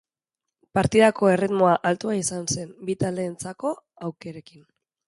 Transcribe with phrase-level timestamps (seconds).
[0.77, 3.79] Partidako erritmoa altua izan zen, bi taldeentzako
[4.11, 4.71] aukerekin.